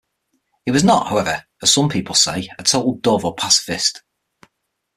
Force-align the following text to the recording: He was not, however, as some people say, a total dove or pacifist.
He 0.65 0.71
was 0.71 0.83
not, 0.83 1.09
however, 1.09 1.45
as 1.61 1.71
some 1.71 1.87
people 1.87 2.15
say, 2.15 2.49
a 2.57 2.63
total 2.63 2.95
dove 2.95 3.23
or 3.23 3.35
pacifist. 3.35 4.01